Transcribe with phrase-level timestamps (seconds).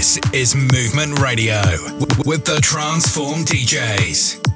[0.00, 1.60] This is Movement Radio
[2.24, 4.49] with the Transform DJs.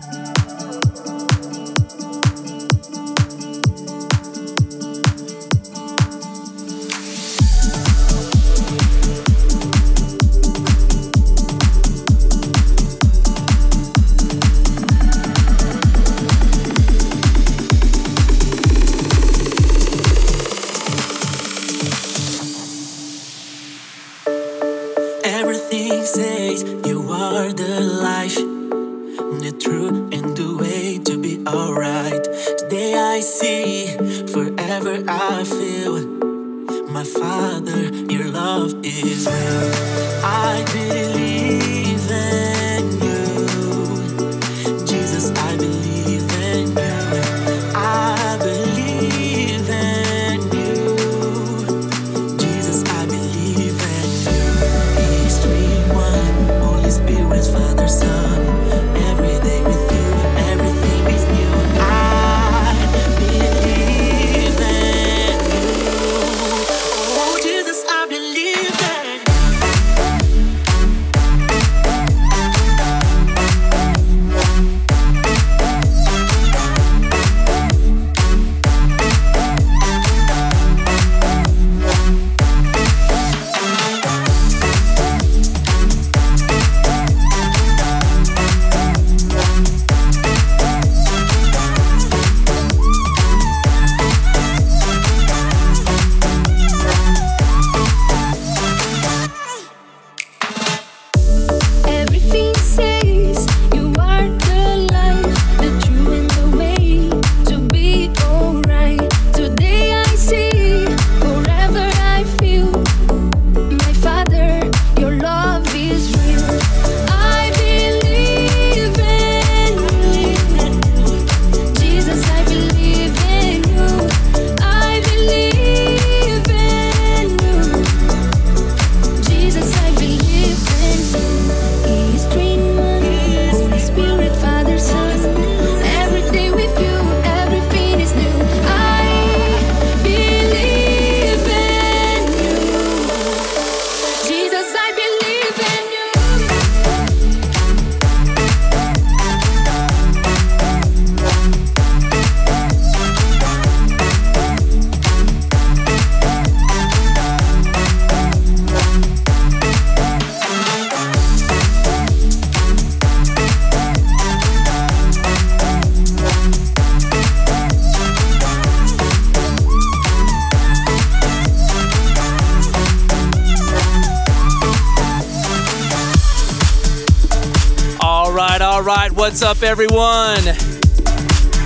[179.12, 180.40] What's up, everyone?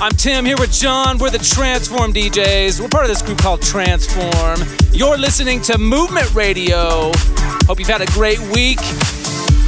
[0.02, 1.18] I'm Tim here with John.
[1.18, 2.80] We're the Transform DJs.
[2.80, 4.60] We're part of this group called Transform.
[4.92, 7.12] You're listening to Movement Radio.
[7.66, 8.78] Hope you've had a great week.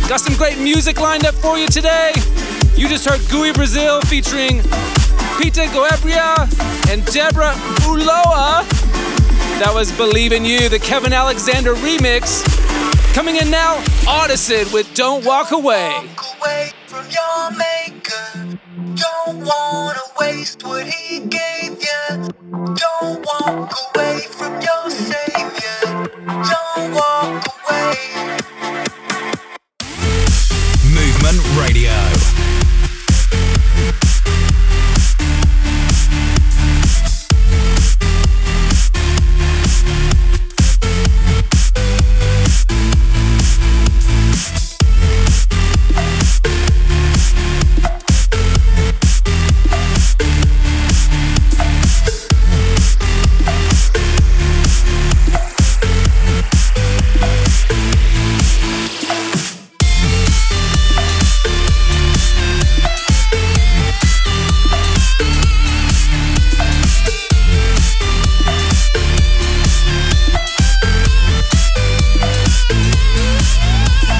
[0.08, 2.12] Got some great music lined up for you today.
[2.74, 4.62] You just heard Gui Brazil featuring
[5.38, 6.40] Pitte Goiabeira
[6.90, 7.52] and Debora
[7.86, 8.68] Ulhoa.
[9.60, 12.59] That was Believe in You, the Kevin Aleksander remix.
[13.12, 13.76] Coming in now,
[14.06, 15.90] Audicid with Don't Walk Away.
[15.90, 18.58] Walk away from your maker.
[18.94, 22.28] Don't wanna waste what he gave you.
[22.74, 26.08] Don't walk away from your savior.
[26.24, 27.96] Don't walk away.
[30.94, 32.19] Movement Radio.
[73.40, 74.19] Música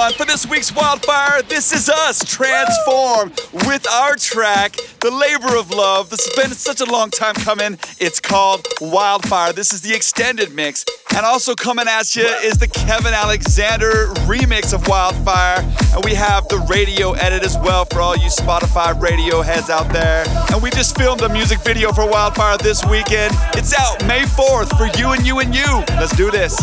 [0.00, 0.18] everyone?
[0.18, 3.32] For this week's Wildfire, this is us, Transform,
[3.66, 6.10] with our track, The Labor of Love.
[6.10, 7.78] This has been such a long time coming.
[7.98, 9.52] It's called Wildfire.
[9.52, 10.84] This is the extended mix.
[11.14, 15.58] And also coming at you is the Kevin Aleksander remix of Wildfire.
[15.94, 19.92] And we have the radio edit as well for all you Spotify radio heads out
[19.92, 20.24] there.
[20.52, 23.34] And we just filmed a music video for Wildfire this weekend.
[23.54, 25.84] It's out May 4th for you and you and you.
[25.98, 26.58] Let's do this.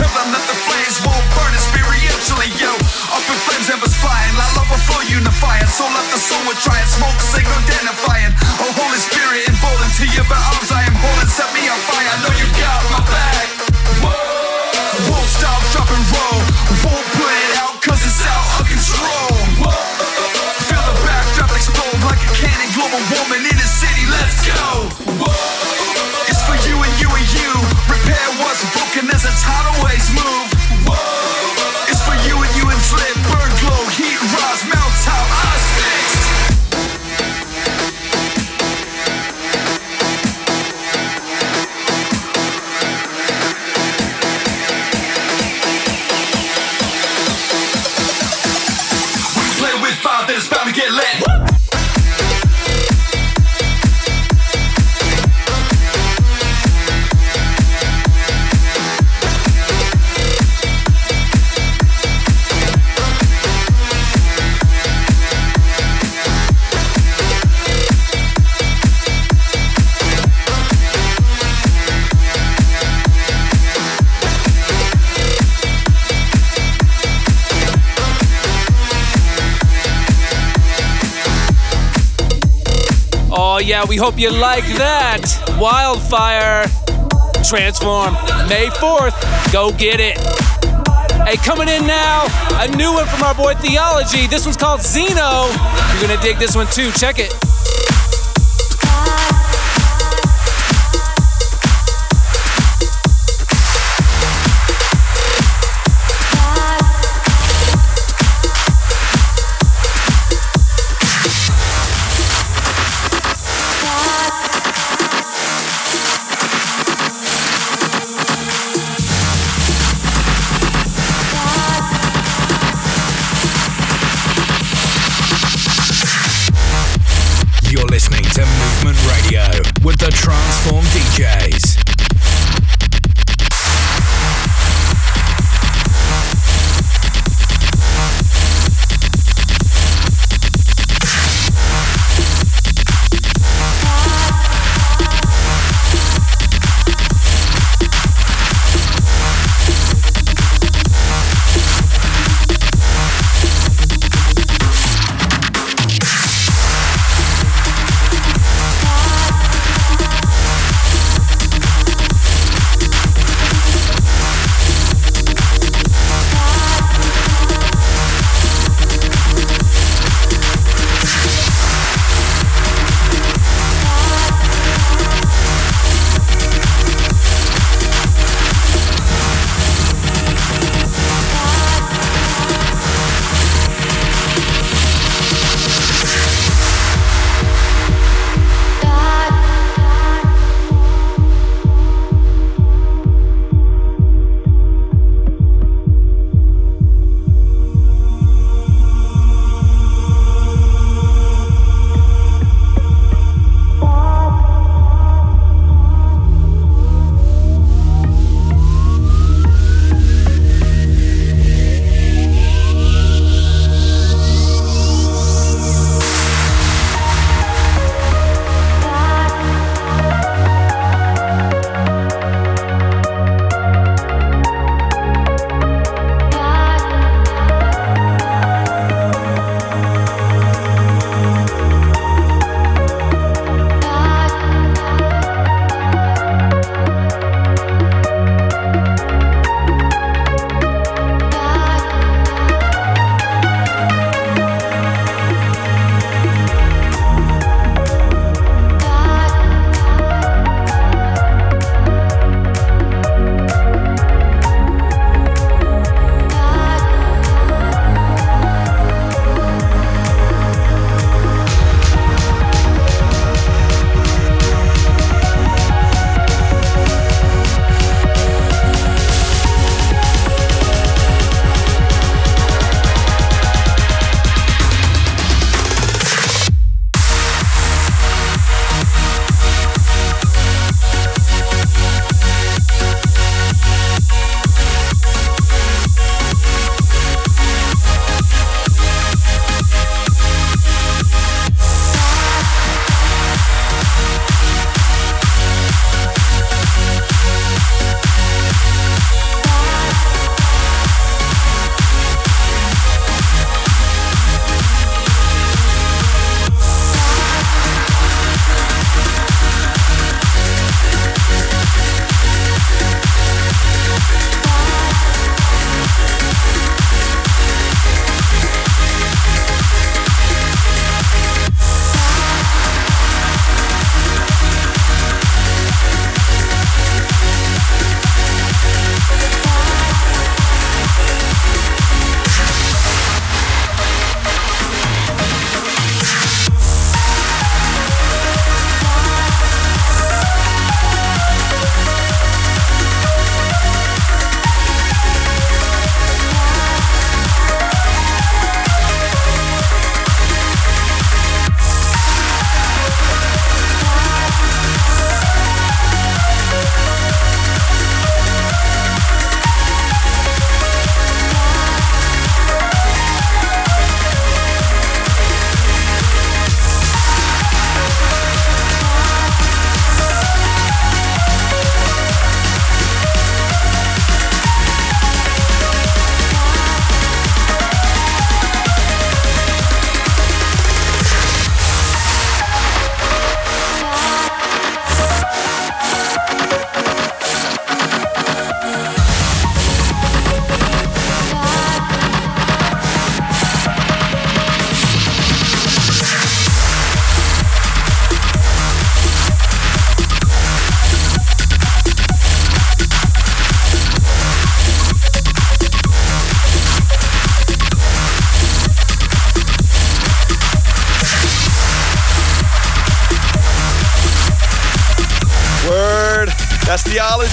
[0.00, 0.49] Yeah,
[83.90, 85.26] we hope you like that.
[85.58, 86.62] Wildfire
[87.42, 88.14] Transform
[88.46, 89.18] May 4th.
[89.52, 90.16] Go get it.
[91.26, 92.26] Hey, coming in now,
[92.62, 94.28] a new one from our boy Theology.
[94.28, 95.50] This one's called Xeno.
[95.98, 96.92] You're gonna dig this one too.
[96.92, 97.34] Check it.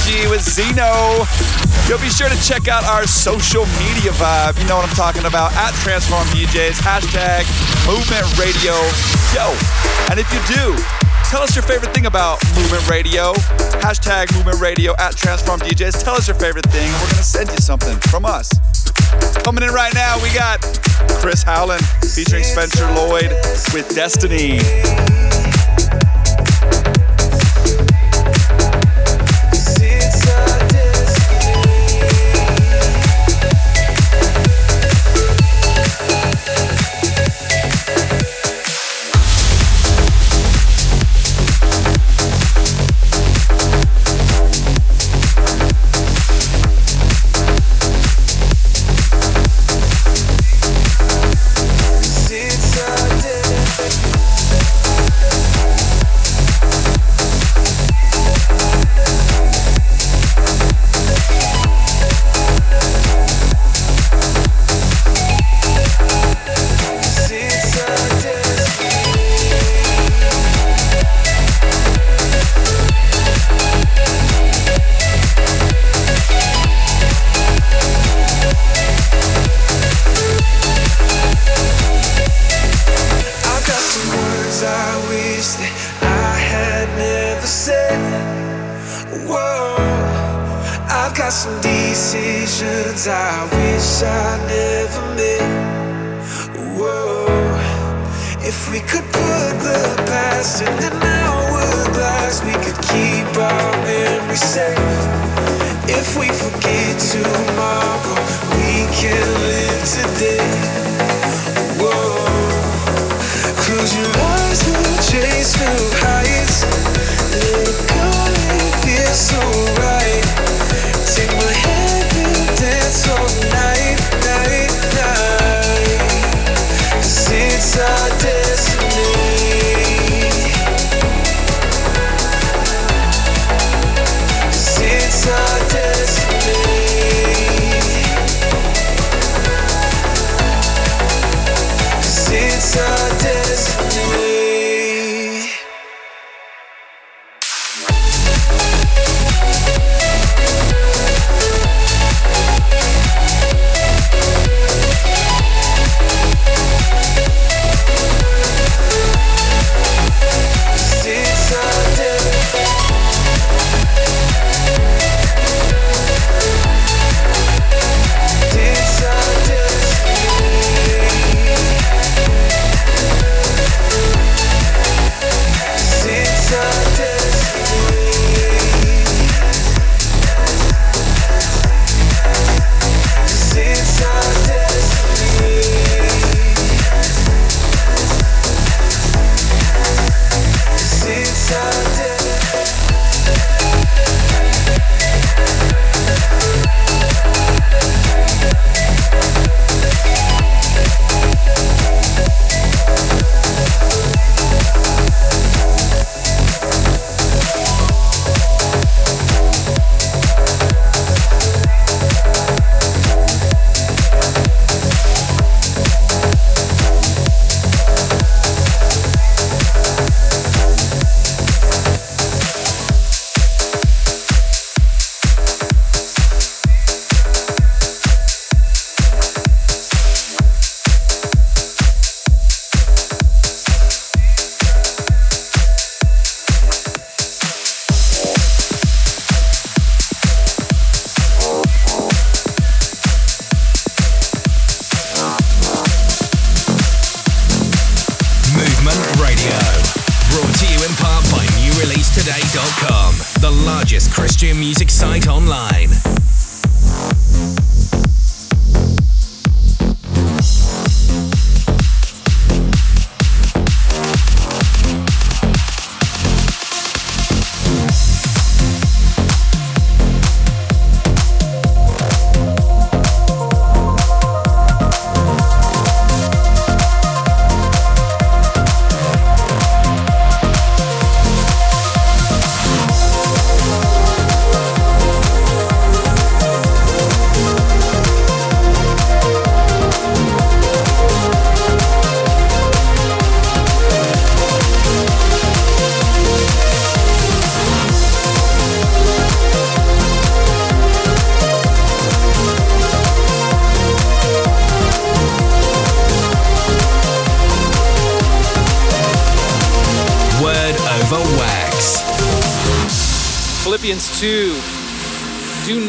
[0.08, 1.28] With Xeno.
[1.90, 4.58] You'll be sure to check out our social media vibe.
[4.58, 5.52] You know what I'm talking about.
[5.52, 7.44] At Transform DJs, hashtag
[7.84, 8.72] Movement Radio.
[9.36, 9.52] Yo,
[10.10, 10.80] and if you do,
[11.28, 13.34] tell us your favorite thing about Movement Radio.
[13.84, 16.02] Hashtag Movement Radio at Transform DJs.
[16.02, 18.50] Tell us your favorite thing, and we're going to send you something from us.
[19.44, 20.62] Coming in right now, we got
[21.20, 21.84] Kris Haulund
[22.16, 23.32] featuring Spencer Lloyd
[23.74, 25.27] with Destiny.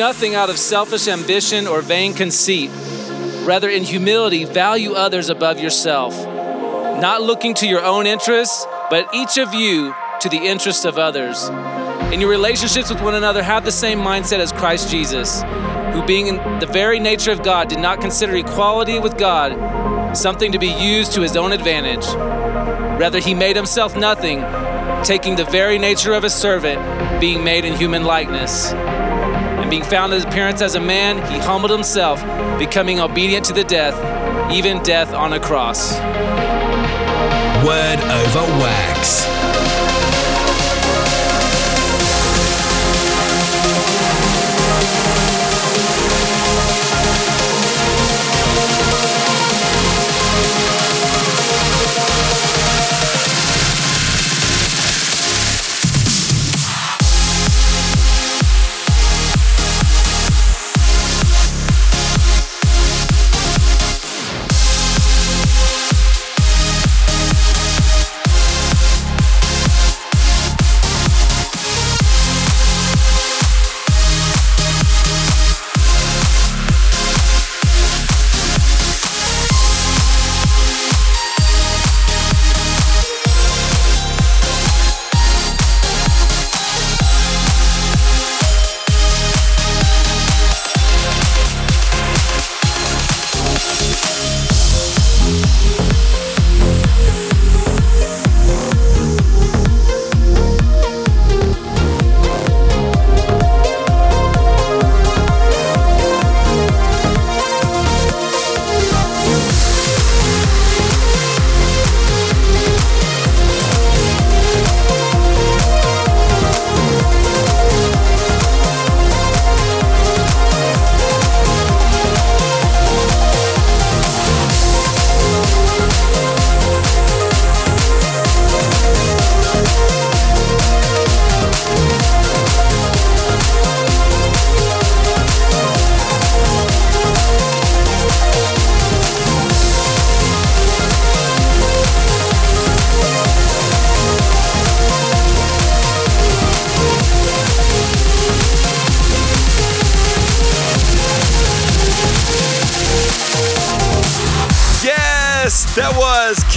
[0.09, 2.71] Nothing out of selfish ambition or vain conceit.
[3.45, 6.17] Rather, in humility, value others above yourself,
[6.99, 11.51] not looking to your own interests, but each of you to the interests of others.
[12.11, 15.43] In your relationships with one another, have the same mindset as Christ Jesus,
[15.93, 20.53] who, being in the very nature of God, did not consider equality with God something
[20.53, 22.07] to be used to his own advantage.
[22.99, 24.41] Rather, he made himself nothing,
[25.05, 26.81] taking the very nature of a servant,
[27.21, 28.73] being made in human likeness.
[29.69, 32.23] And being found in appearance as a man, he humbled himself,
[32.59, 33.95] becoming obedient to the death,
[34.51, 35.93] even death on a cross.
[37.63, 39.48] Word over wax.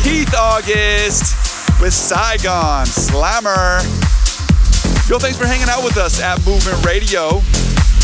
[0.03, 1.35] Keith August
[1.79, 3.79] with Saigon Slammer.
[5.07, 7.39] Yo, thanks for hanging out with us at Movement Radio.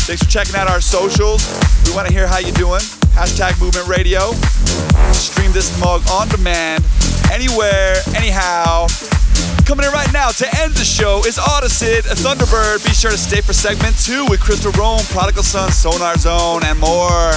[0.06, 1.42] Thanks for checking out our socials.
[1.86, 2.80] We want to hear how you doing.
[3.18, 4.32] Hashtag Movement Radio.
[5.12, 6.84] Stream this mug on demand,
[7.32, 8.86] anywhere, anyhow.
[9.66, 12.84] Coming in right now to end the show is Audicid, a Thunderbird.
[12.84, 16.78] Be sure to stay for segment two with Crystal Rome, Prodigal Son, Sonar Zone, and
[16.78, 17.32] more.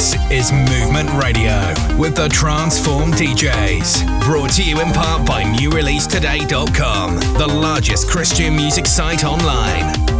[0.00, 4.22] This is Movement Radio with the Transform DJs.
[4.24, 10.19] Brought to you in part by NewReleaseToday.com, the largest Christian music site online.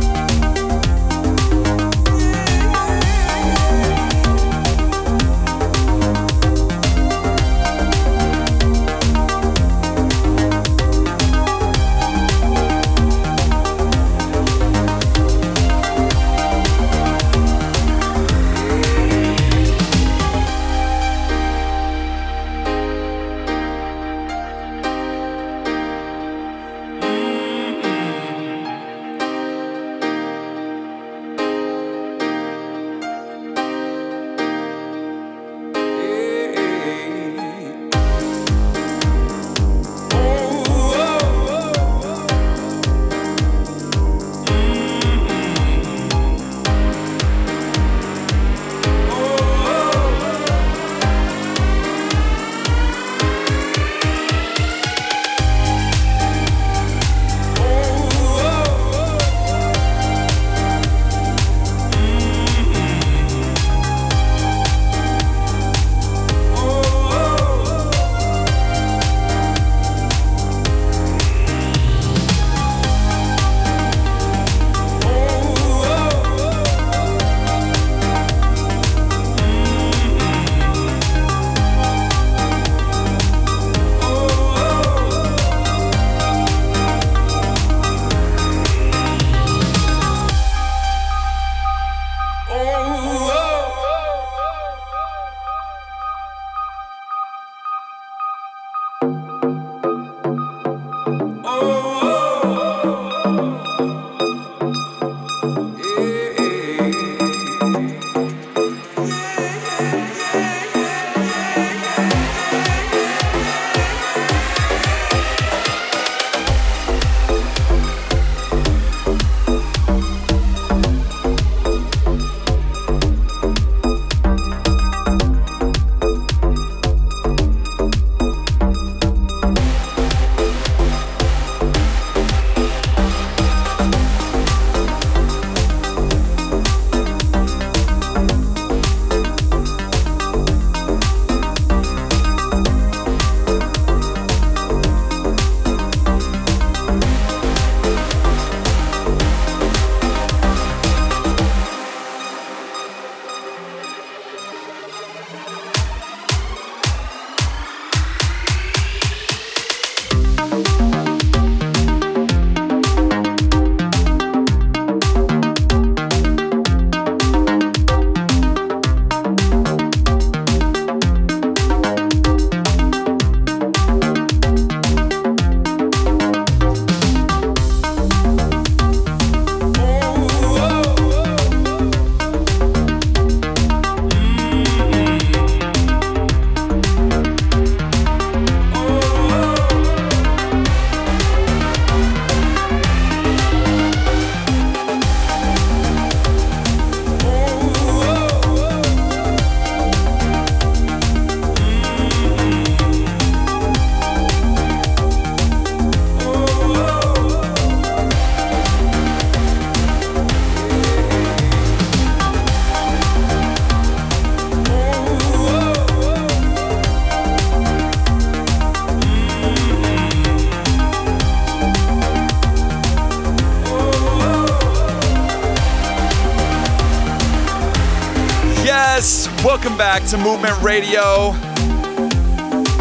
[229.92, 231.33] Back to Movement Radio.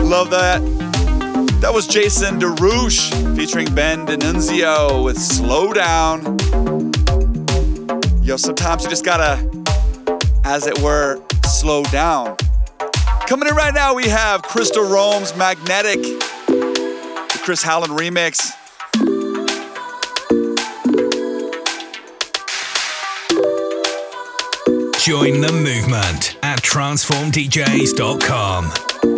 [0.05, 0.61] Love that.
[1.59, 6.37] That was Jason DeRoche featuring Ben Di Nunzio with Slow Down.
[8.21, 9.39] Yo, sometimes you just gotta,
[10.43, 12.37] as it were, slow down.
[13.25, 18.53] Coming in right now, we have Crystal Rome's Magnetic, the Chris Howland remix.
[25.03, 26.38] Join the movement
[28.21, 29.08] at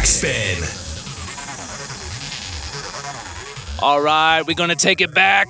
[0.00, 0.80] transformdjs.com.
[3.82, 5.48] All right, we're gonna take it back.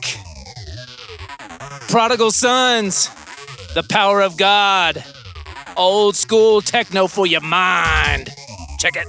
[1.88, 3.10] Prodigal Sons,
[3.74, 5.02] the power of God,
[5.76, 8.30] old school techno for your mind.
[8.78, 9.06] Check it.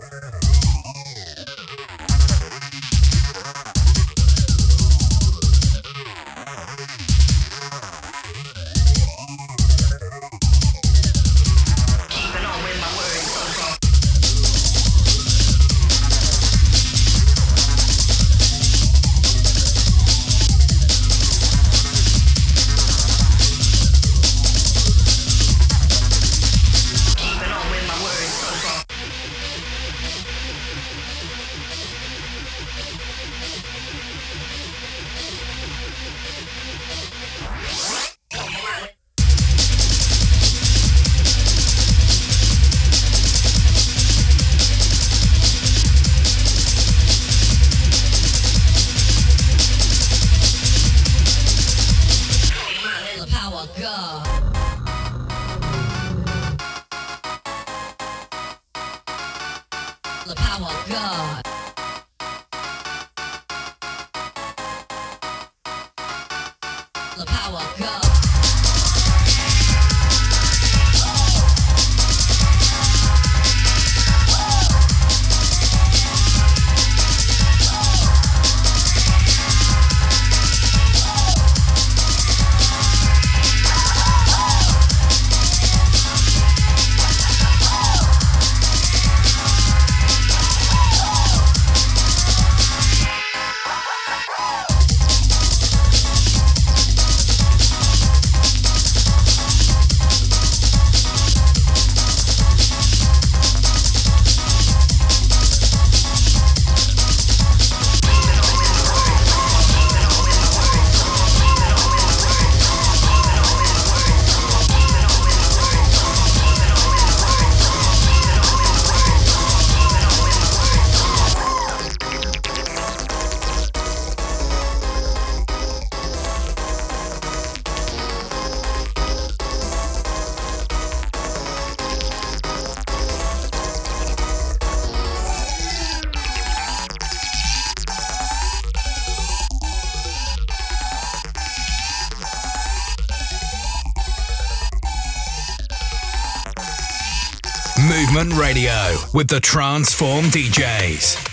[149.14, 151.31] With the Transform DJs.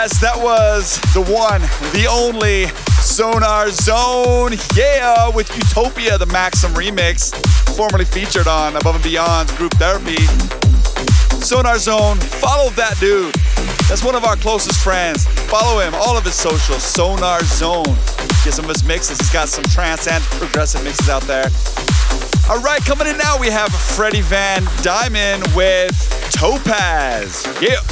[0.00, 1.60] Yes, that was the one,
[1.92, 2.72] the only
[3.04, 4.56] Sonar Zone.
[4.72, 7.36] Yeah, with Utopia, the Maxem remix,
[7.76, 10.16] formerly featured on Above and Beyond's Group Therapy.
[11.44, 13.34] Sonar Zone, follow that dude.
[13.92, 15.26] That's one of our closest friends.
[15.52, 17.92] Follow him, all of his socials, Sonar Zone.
[18.40, 19.18] Get some of his mixes.
[19.18, 21.52] He's got some trance and progressive mixes out there.
[22.48, 25.92] All right, coming in now, we have Freddie Van Diamond with
[26.32, 27.44] Topaz.
[27.60, 27.84] Yeah.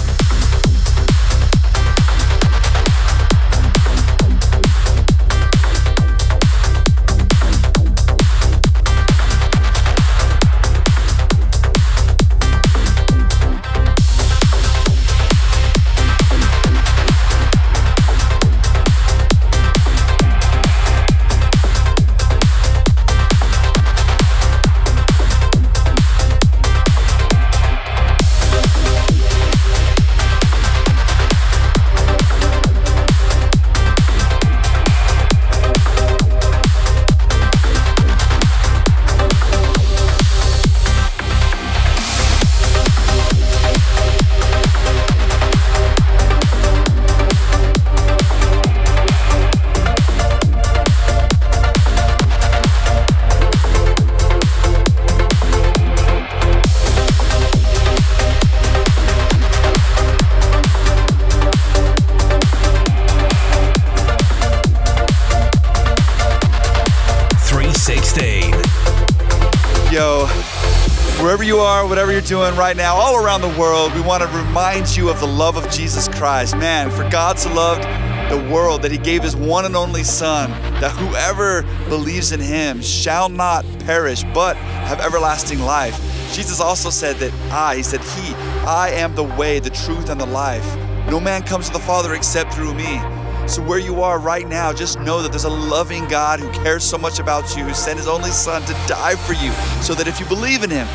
[71.89, 75.18] Whatever you're doing right now, all around the world, we want to remind you of
[75.20, 76.55] the love of Jesus Christ.
[76.57, 77.82] Man, for God so loved
[78.30, 82.82] the world that he gave his one and only Son, that whoever believes in him
[82.82, 85.99] shall not perish, but have everlasting life.
[86.32, 88.34] Jesus also said that I, he said, He,
[88.66, 90.76] I am the way, the truth, and the life.
[91.09, 93.01] No man comes to the Father except through me.
[93.49, 96.84] So, where you are right now, just know that there's a loving God who cares
[96.84, 100.07] so much about you, who sent his only Son to die for you, so that
[100.07, 100.86] if you believe in him,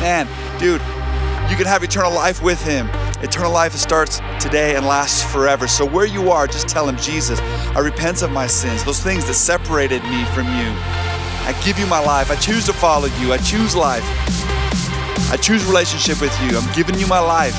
[0.00, 0.26] man,
[0.58, 0.80] dude,
[1.50, 2.88] you can have eternal life with him.
[3.22, 5.68] Eternal life starts today and lasts forever.
[5.68, 9.26] So where you are, just tell him, Jesus, I repent of my sins, those things
[9.26, 10.72] that separated me from you.
[11.44, 12.30] I give you my life.
[12.30, 13.32] I choose to follow you.
[13.32, 14.04] I choose life.
[15.30, 16.56] I choose relationship with you.
[16.56, 17.54] I'm giving you my life.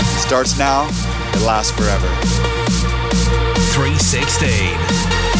[0.00, 0.88] It starts now,
[1.32, 2.08] it lasts forever.
[3.72, 5.33] 316.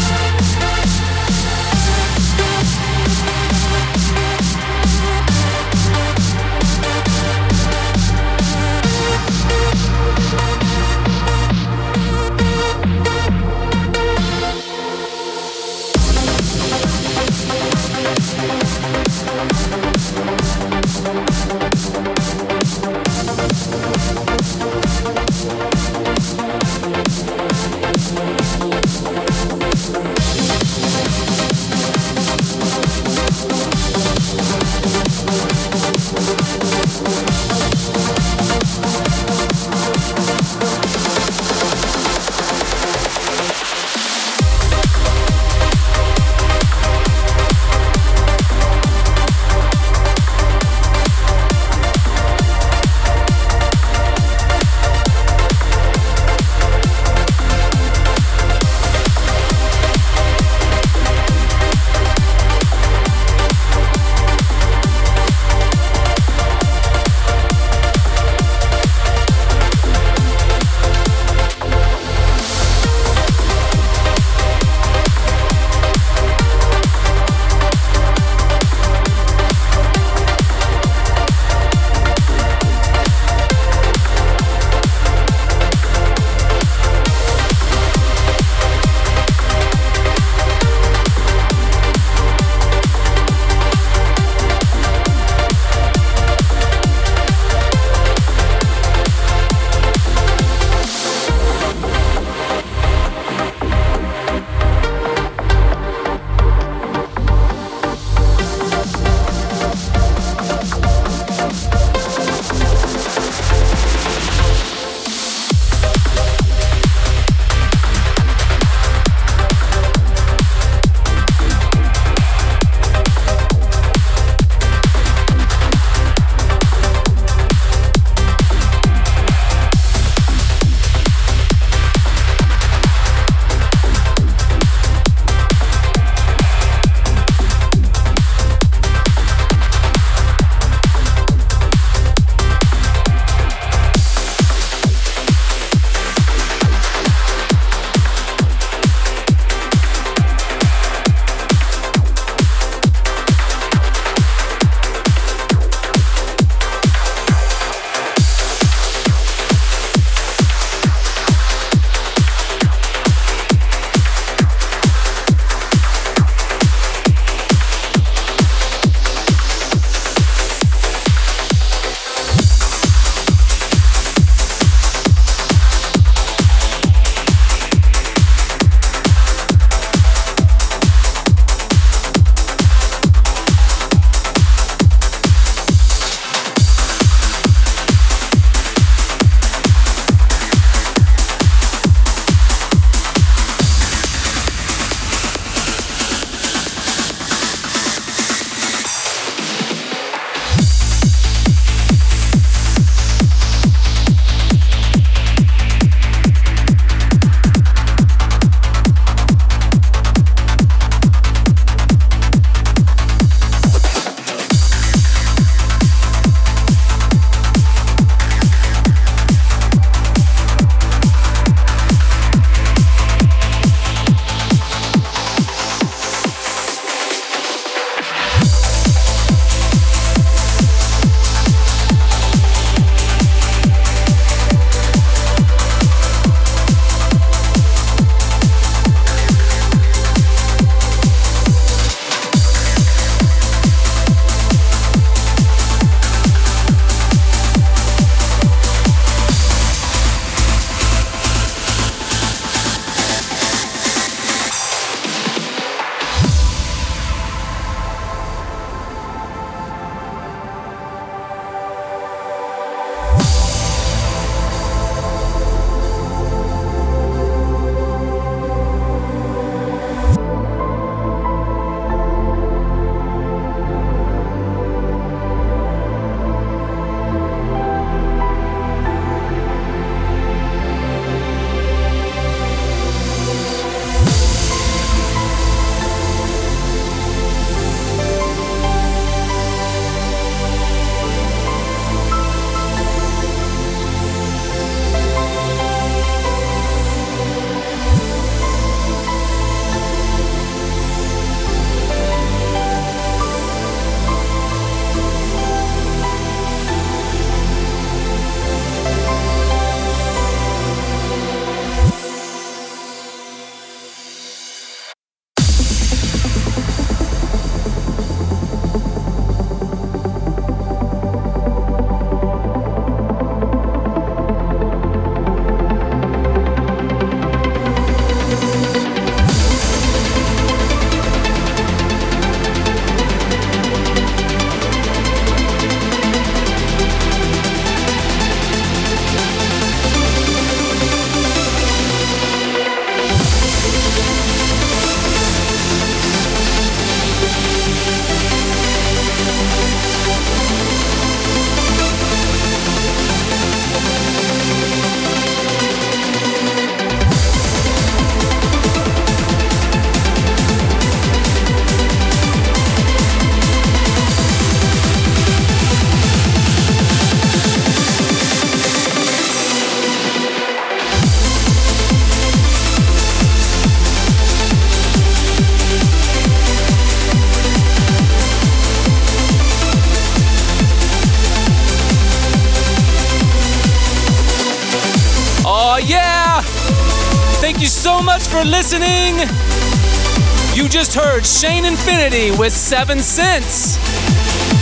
[391.25, 393.77] Shane Infinity with Seven Cents.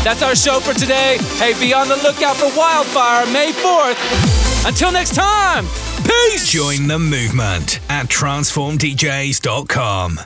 [0.04, 1.18] That's our show for today.
[1.38, 4.66] Hey, be on the lookout for Wildfire May 4th.
[4.66, 5.68] Until next time,
[6.06, 6.50] peace!
[6.52, 10.20] Join the movement at transformdjs.com.